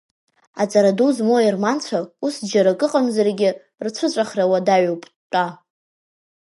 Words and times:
Аҵара 0.61 0.97
ду 0.97 1.09
змоу 1.15 1.37
аерманцәа, 1.39 1.99
ус 2.25 2.35
џьара 2.51 2.71
акы 2.73 2.85
ыҟаӡамзаргьы, 2.87 3.49
рцәыҵәахра 3.85 4.45
уадаҩуп-тәа! 4.51 5.45